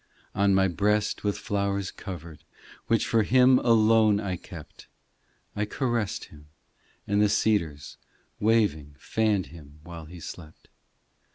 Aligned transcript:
On 0.33 0.55
my 0.55 0.67
breast 0.67 1.23
with 1.23 1.37
flowers 1.37 1.91
covered, 1.91 2.43
Which 2.87 3.05
for 3.05 3.21
Him 3.21 3.59
alone 3.59 4.19
I 4.19 4.35
kept, 4.35 4.87
I 5.55 5.65
caressed 5.65 6.25
Him; 6.33 6.47
and 7.05 7.21
the 7.21 7.29
cedars 7.29 7.97
Waving 8.39 8.95
fanned 8.97 9.45
Him 9.53 9.79
while 9.83 10.05
He 10.05 10.19
slept. 10.19 10.69